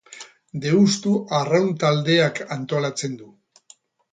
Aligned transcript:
Deustu 0.61 1.13
Arraun 1.41 1.69
Taldeak 1.83 2.41
antolatzen 2.57 3.19
du. 3.21 3.29